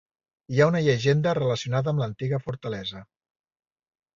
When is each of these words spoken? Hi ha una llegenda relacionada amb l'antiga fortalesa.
Hi 0.53 0.61
ha 0.63 0.67
una 0.69 0.79
llegenda 0.87 1.35
relacionada 1.39 1.93
amb 1.93 2.03
l'antiga 2.05 2.41
fortalesa. 2.49 3.03